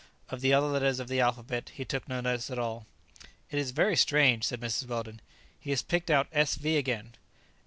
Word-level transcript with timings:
Of 0.29 0.41
the 0.41 0.51
other 0.51 0.65
letters 0.65 0.99
of 0.99 1.09
the 1.09 1.19
alphabet 1.19 1.73
he 1.75 1.85
took 1.85 2.09
no 2.09 2.21
notice 2.21 2.49
at 2.49 2.57
all. 2.57 2.87
"It 3.51 3.59
is 3.59 3.69
very 3.69 3.95
strange," 3.95 4.45
said 4.45 4.59
Mrs. 4.59 4.87
Weldon; 4.87 5.21
"he 5.59 5.69
has 5.69 5.83
picked 5.83 6.09
out 6.09 6.25
S 6.31 6.55
V 6.55 6.75
again." 6.75 7.13